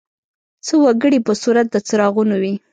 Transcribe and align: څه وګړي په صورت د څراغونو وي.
څه 0.65 0.73
وګړي 0.83 1.19
په 1.27 1.33
صورت 1.41 1.67
د 1.71 1.75
څراغونو 1.87 2.35
وي. 2.41 2.53